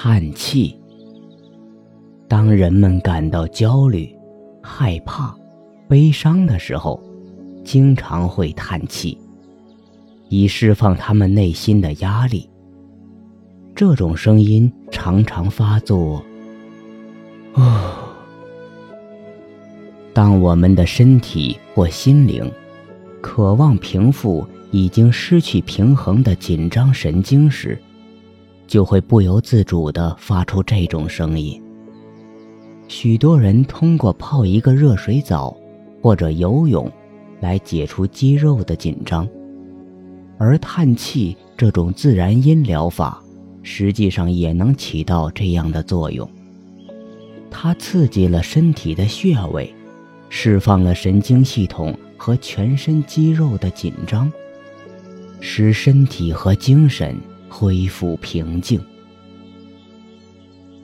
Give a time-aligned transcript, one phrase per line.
[0.00, 0.78] 叹气。
[2.28, 4.08] 当人们感到焦虑、
[4.62, 5.36] 害怕、
[5.88, 7.02] 悲伤的时候，
[7.64, 9.18] 经常会叹气，
[10.28, 12.48] 以释放他们内心的压力。
[13.74, 16.24] 这种声音常常发作。
[17.54, 18.14] 哦，
[20.14, 22.48] 当我们的身体或心灵
[23.20, 27.76] 渴望平复已经失去平衡的紧张神经时，
[28.68, 31.60] 就会不由自主地发出这种声音。
[32.86, 35.56] 许多人通过泡一个热水澡
[36.00, 36.90] 或者游泳
[37.40, 39.26] 来解除肌肉的紧张，
[40.38, 43.20] 而叹气这种自然音疗法
[43.62, 46.28] 实际上也能起到这样的作用。
[47.50, 49.74] 它刺激了身体的穴位，
[50.28, 54.30] 释放了神经系统和全身肌肉的紧张，
[55.40, 57.16] 使身体和精神
[57.48, 58.80] 恢复平静。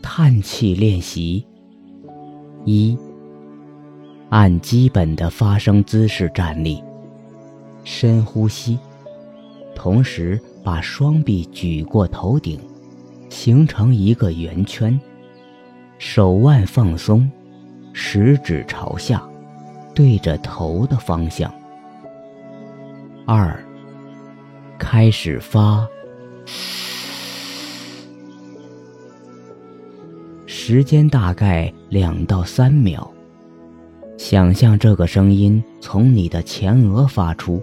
[0.03, 1.45] 叹气练习。
[2.65, 2.97] 一，
[4.31, 6.83] 按基本的发声姿势站立，
[7.85, 8.79] 深呼吸，
[9.75, 12.59] 同时把双臂举过头顶，
[13.29, 14.99] 形成一个圆圈，
[15.99, 17.31] 手腕放松，
[17.93, 19.23] 食指朝下，
[19.95, 21.53] 对着头的方向。
[23.27, 23.63] 二，
[24.79, 25.87] 开始发。
[30.47, 33.11] 时间大概两到三秒。
[34.17, 37.61] 想象这个声音从你的前额发出，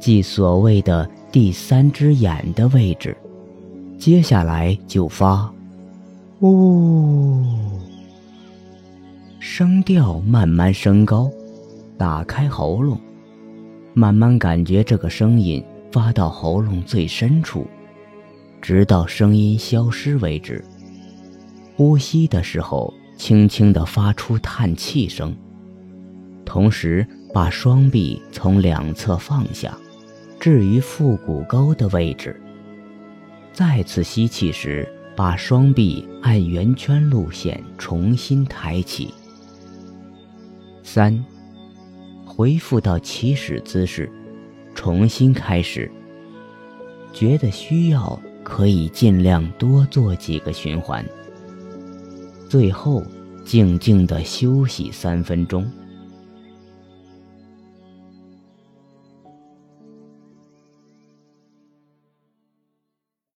[0.00, 3.16] 即所谓的第三只眼的位置。
[3.98, 5.50] 接下来就发
[6.40, 7.44] “呜”，
[9.38, 11.30] 声调慢慢升高，
[11.96, 12.98] 打开喉咙，
[13.94, 15.62] 慢慢感觉这个声音
[15.96, 17.66] 发到喉咙最深处，
[18.60, 20.62] 直到声音消失为止。
[21.74, 25.34] 呼吸的时候，轻轻地发出叹气声，
[26.44, 29.74] 同时把双臂从两侧放下，
[30.38, 32.38] 置于腹股沟的位置。
[33.54, 39.14] 再次吸气时，把双臂按圆圈路线重新抬起。
[40.82, 41.24] 三，
[42.26, 44.12] 恢复到起始姿势，
[44.76, 45.90] 重新开始。
[47.12, 51.04] 觉得需要，可以尽量多做几个循环。
[52.48, 53.02] 最后，
[53.44, 55.66] 静静的休息三分钟。